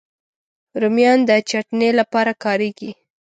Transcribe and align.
رومیان 0.81 1.19
د 1.27 1.31
چټني 1.49 1.89
لپاره 1.99 2.31
کارېږي 2.43 2.91